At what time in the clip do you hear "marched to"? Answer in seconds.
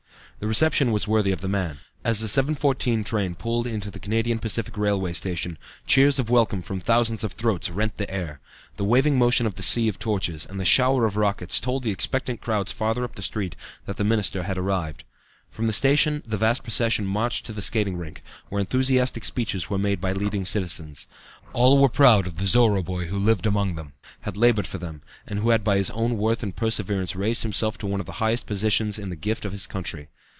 17.05-17.53